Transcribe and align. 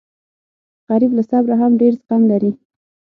غریب 0.89 1.11
له 1.17 1.23
صبره 1.29 1.55
هم 1.61 1.71
ډېر 1.81 1.93
زغم 2.01 2.21
لري 2.31 2.51